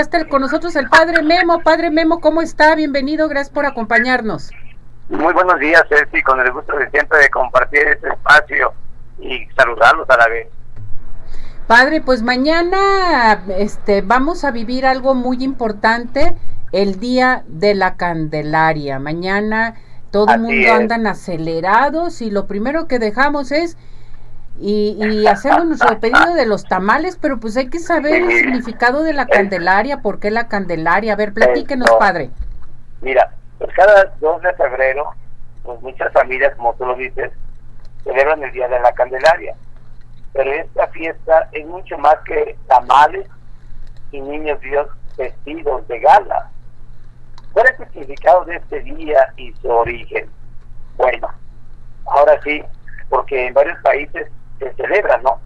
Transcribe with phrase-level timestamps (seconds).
[0.00, 1.60] Está con nosotros el Padre Memo.
[1.60, 2.74] Padre Memo, ¿cómo está?
[2.74, 4.50] Bienvenido, gracias por acompañarnos.
[5.08, 8.74] Muy buenos días, Ceci, con el gusto de siempre de compartir este espacio
[9.20, 10.48] y saludarlos a la vez.
[11.68, 16.34] Padre, pues mañana este, vamos a vivir algo muy importante,
[16.72, 18.98] el Día de la Candelaria.
[18.98, 19.76] Mañana
[20.10, 23.76] todo el mundo andan acelerados y lo primero que dejamos es
[24.60, 29.02] y, y hacemos nuestro pedido de los tamales, pero pues hay que saber el significado
[29.02, 31.14] de la Candelaria, por qué la Candelaria.
[31.14, 32.30] A ver, platíquenos, padre.
[33.00, 35.10] Mira, pues cada 2 de febrero,
[35.64, 37.32] pues muchas familias, como tú lo dices,
[38.04, 39.56] celebran el Día de la Candelaria.
[40.32, 43.28] Pero esta fiesta es mucho más que tamales
[44.12, 46.50] y niños Dios vestidos de gala.
[47.52, 50.28] ¿Cuál es el significado de este día y su origen?
[50.96, 51.28] Bueno,
[52.06, 52.62] ahora sí,
[53.08, 54.28] porque en varios países
[54.64, 55.40] se celebra, ¿no?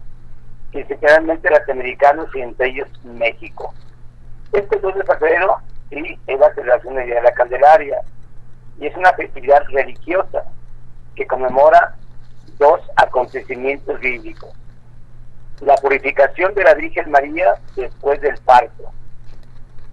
[0.71, 3.73] Principalmente latinoamericanos y entre ellos México.
[4.51, 5.57] Este 2 de febrero
[5.89, 8.01] sí es la celebración del Día de la Candelaria
[8.79, 10.43] y es una festividad religiosa
[11.15, 11.95] que conmemora
[12.57, 14.51] dos acontecimientos bíblicos.
[15.61, 18.91] La purificación de la Virgen María después del parto,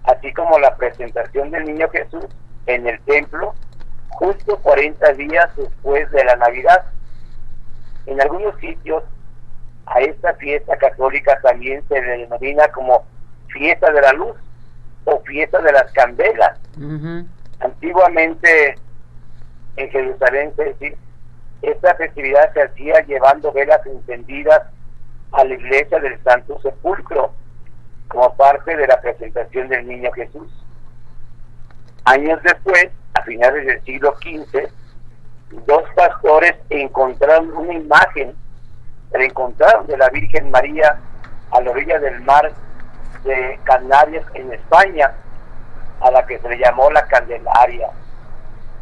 [0.03, 2.25] así como la presentación del niño Jesús
[2.65, 3.53] en el templo
[4.17, 6.85] justo 40 días después de la Navidad.
[8.05, 9.03] En algunos sitios
[9.87, 13.05] a esta fiesta católica también se le denomina como
[13.47, 14.35] fiesta de la luz
[15.05, 16.59] o fiesta de las candelas.
[17.59, 18.77] Antiguamente
[19.77, 20.53] en Jerusalén,
[21.61, 24.61] esta festividad se hacía llevando velas encendidas
[25.31, 27.33] a la iglesia del Santo Sepulcro
[28.09, 30.51] como parte de la presentación del niño Jesús.
[32.05, 34.69] Años después, a finales del siglo XV,
[35.65, 38.35] dos pastores encontraron una imagen
[39.13, 40.97] encontraron de la Virgen María
[41.51, 42.51] a la orilla del mar
[43.23, 45.13] de Canarias en España,
[46.01, 47.89] a la que se le llamó la Candelaria.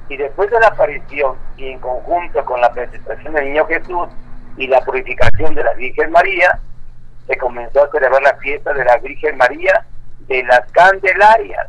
[0.10, 4.10] Y después de la aparición y en conjunto con la presentación del Niño Jesús
[4.58, 6.60] y la purificación de la Virgen María,
[7.28, 9.86] se comenzó a celebrar la fiesta de la Virgen María
[10.28, 11.68] de las Candelarias.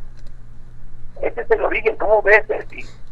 [1.23, 2.45] Este es el origen, ¿cómo ves,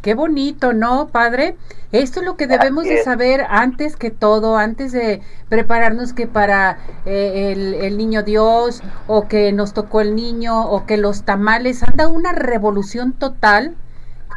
[0.04, 1.56] Qué bonito, ¿no, padre?
[1.90, 6.76] Esto es lo que debemos de saber antes que todo, antes de prepararnos que para
[7.06, 12.06] eh, el, niño Dios o que nos tocó el niño o que los tamales, anda
[12.08, 13.76] una revolución total,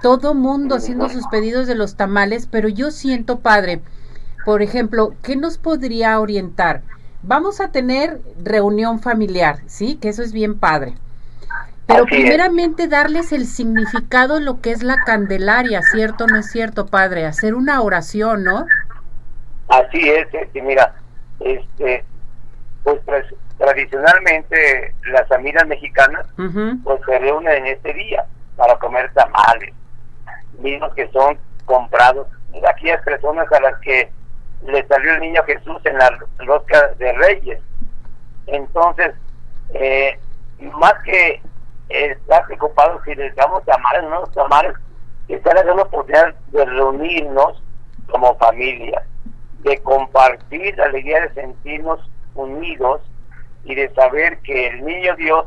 [0.02, 3.82] todo mundo haciendo sus pedidos de los tamales, pero yo siento, padre,
[4.46, 6.82] por ejemplo, ¿qué nos podría orientar?
[7.24, 9.96] Vamos a tener reunión familiar, ¿sí?
[9.96, 10.96] Que eso es bien padre.
[11.88, 16.52] Pero primeramente darles el significado de lo que es la Candelaria, ¿cierto o no es
[16.52, 17.26] cierto, padre?
[17.26, 18.66] Hacer una oración, ¿no?
[19.70, 20.96] Así es, este, mira,
[21.40, 22.04] este,
[22.84, 23.00] pues
[23.58, 26.26] tradicionalmente las familias mexicanas
[26.84, 28.26] pues se reúnen en este día
[28.56, 29.74] para comer tamales,
[30.60, 34.12] mismos que son comprados de aquellas personas a las que
[34.66, 37.60] le salió el niño Jesús en la rosca de Reyes.
[38.48, 39.14] Entonces,
[39.74, 40.20] eh,
[40.60, 41.42] más que
[41.90, 44.74] está preocupado si tamales, no tamales,
[45.28, 47.62] que sea la oportunidad de reunirnos
[48.10, 49.04] como familia,
[49.60, 52.00] de compartir la alegría de sentirnos
[52.36, 53.02] unidos
[53.64, 55.46] y de saber que el niño Dios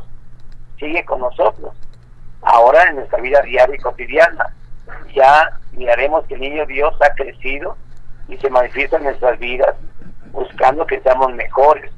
[0.79, 1.75] sigue con nosotros,
[2.43, 4.55] ahora en nuestra vida diaria y cotidiana.
[5.15, 7.77] Ya miraremos que el niño Dios ha crecido
[8.29, 9.75] y se manifiesta en nuestras vidas,
[10.33, 11.91] buscando que seamos mejores,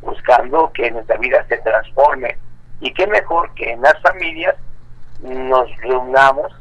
[0.00, 2.36] buscando que nuestra vida se transforme
[2.80, 4.54] y qué mejor que en las familias
[5.22, 6.52] nos reunamos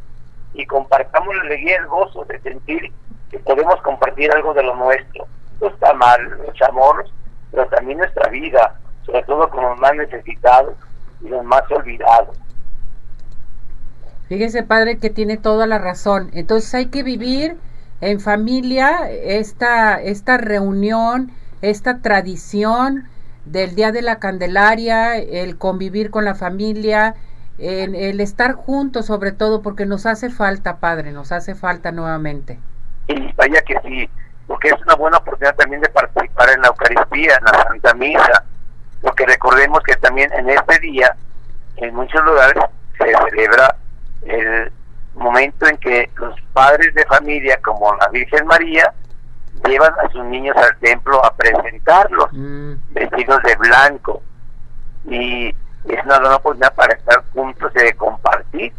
[0.54, 2.92] y compartamos la alegría y el gozo de sentir
[3.30, 5.28] que podemos compartir algo de lo nuestro.
[5.60, 7.12] No está mal, los amores,
[7.52, 10.76] pero también nuestra vida, sobre todo con los más necesitados
[11.22, 12.38] y los más olvidados.
[14.28, 16.32] Fíjese, padre, que tiene toda la razón.
[16.34, 17.58] Entonces hay que vivir
[18.02, 21.32] en familia esta, esta reunión,
[21.62, 23.08] esta tradición,
[23.46, 27.16] del Día de la Candelaria, el convivir con la familia,
[27.58, 32.60] el, estar juntos sobre todo, porque nos hace falta, Padre, nos hace falta nuevamente.
[33.08, 34.10] Y vaya que sí,
[34.48, 38.44] porque es una buena oportunidad también de participar en la Eucaristía, en la Santa Misa,
[39.02, 41.16] porque recordemos que también en este día,
[41.78, 42.64] en muchos lugares,
[42.98, 43.76] se celebra
[44.24, 44.72] el
[45.14, 48.94] momento en que los padres de familia, como la Virgen María,
[49.68, 52.74] llevan a sus niños al templo a presentarlos, mm.
[52.92, 54.22] vestidos de blanco.
[55.06, 58.74] Y es una gran oportunidad para estar juntos y de compartir.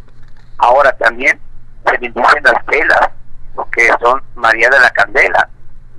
[0.58, 1.38] Ahora también
[1.84, 3.10] se bendicen las velas,
[3.54, 5.48] porque son María de la Candela,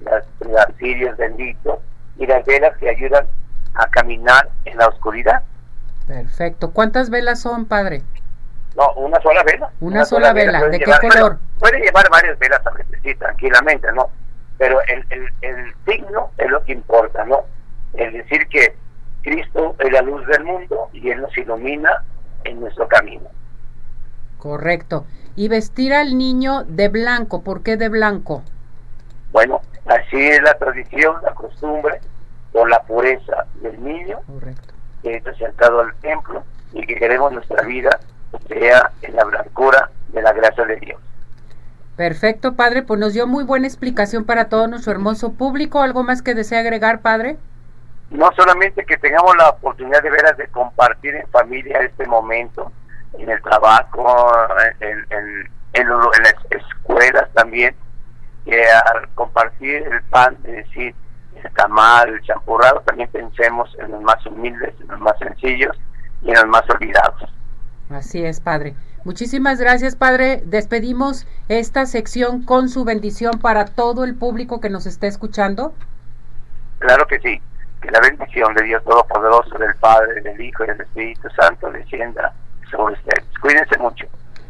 [0.04, 1.80] las, las benditos,
[2.18, 3.28] y las velas que ayudan
[3.76, 5.44] a caminar en la oscuridad.
[6.08, 6.72] Perfecto.
[6.72, 8.02] ¿Cuántas velas son, padre?
[8.76, 9.70] No, una sola vela.
[9.80, 10.62] Una, sola, vela.
[10.68, 11.40] ¿De qué color?
[11.60, 14.10] puede llevar varias velas a veces, sí, tranquilamente, ¿no?
[14.58, 17.42] Pero el, el, el signo es lo que importa, ¿no?
[17.94, 18.76] Es decir, que
[19.22, 22.04] Cristo es la luz del mundo y Él nos ilumina
[22.44, 23.30] en nuestro camino.
[24.38, 25.06] Correcto.
[25.36, 28.44] Y vestir al niño de blanco, ¿por qué de blanco?
[29.32, 32.00] Bueno, así es la tradición, la costumbre,
[32.52, 34.74] por la pureza del niño, Correcto.
[35.04, 36.44] que es presentado al templo
[36.74, 38.00] y que queremos nuestra vida
[38.48, 41.02] sea en la blancura de la gracia de Dios.
[41.98, 45.82] Perfecto, padre, pues nos dio muy buena explicación para todo nuestro hermoso público.
[45.82, 47.38] ¿Algo más que desea agregar, padre?
[48.12, 52.72] No solamente que tengamos la oportunidad de veras de compartir en familia este momento,
[53.18, 54.32] en el trabajo,
[54.80, 57.76] en, en, en, las escuelas también,
[58.46, 60.94] que al compartir el pan, es decir,
[61.44, 65.76] el tamal, el champurrado, también pensemos en los más humildes, en los más sencillos
[66.22, 67.34] y en los más olvidados.
[67.90, 68.76] Así es, Padre.
[69.08, 70.44] Muchísimas gracias, Padre.
[70.44, 75.74] Despedimos esta sección con su bendición para todo el público que nos está escuchando.
[76.80, 77.42] Claro que sí.
[77.82, 82.34] Que la bendición de Dios Todopoderoso, del Padre, del Hijo y del Espíritu Santo descienda
[82.70, 83.24] sobre ustedes.
[83.40, 84.08] Cuídense mucho.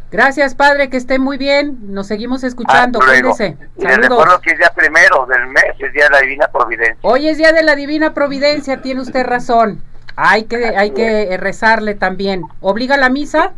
[0.10, 1.94] Gracias, Padre, que esté muy bien.
[1.94, 3.00] Nos seguimos escuchando.
[3.00, 3.56] Cuídense.
[3.78, 6.98] Y les recuerdo que es día primero del mes, es día de la Divina Providencia.
[7.04, 9.84] Hoy es día de la Divina Providencia, tiene usted razón.
[10.16, 12.42] Hay que, hay que rezarle también.
[12.60, 13.54] ¿Obliga la misa?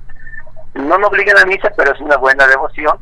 [0.80, 2.98] No nos obliga la misa, pero es una buena devoción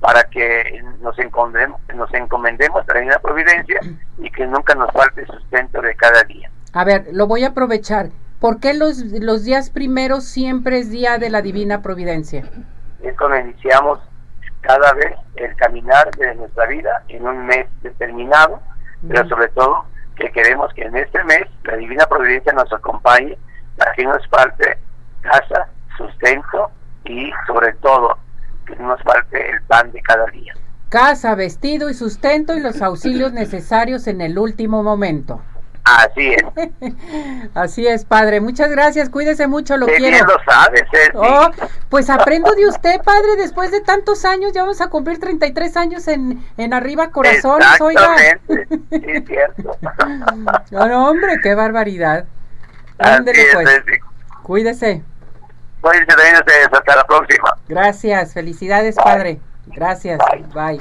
[0.00, 3.80] para que nos encomendemos, nos encomendemos a la providencia
[4.18, 6.50] y que nunca nos falte sustento de cada día.
[6.72, 8.10] A ver, lo voy a aprovechar.
[8.40, 12.44] ¿Por qué los, los días primeros siempre es día de la divina providencia?
[13.02, 14.00] Es cuando iniciamos
[14.62, 18.60] cada vez el caminar de nuestra vida en un mes determinado,
[19.06, 19.84] pero sobre todo
[20.16, 23.36] que queremos que en este mes la Divina Providencia nos acompañe
[23.76, 24.78] para que nos falte
[25.20, 26.70] casa, sustento
[27.04, 28.18] y sobre todo
[28.66, 30.54] que no nos falte el pan de cada día.
[30.88, 35.40] Casa, vestido y sustento y los auxilios necesarios en el último momento.
[35.84, 36.44] Así es.
[37.54, 38.40] Así es, padre.
[38.40, 39.08] Muchas gracias.
[39.08, 40.04] Cuídese mucho, lo quiero.
[40.04, 41.10] Bien lo sabes, ¿eh?
[41.14, 41.50] oh,
[41.88, 44.52] pues aprendo de usted, padre, después de tantos años.
[44.52, 48.16] Ya vamos a cumplir 33 años en, en Arriba Corazones, oiga.
[48.46, 48.54] Sí,
[48.90, 49.76] es cierto.
[50.70, 52.26] no, hombre, qué barbaridad.
[52.98, 53.82] Ándele, pues.
[54.42, 55.02] Cuídese.
[55.82, 56.14] Cuídese,
[56.72, 57.50] hasta la próxima.
[57.68, 58.32] Gracias.
[58.32, 59.40] Felicidades, padre.
[59.66, 60.18] Gracias.
[60.54, 60.80] Bye.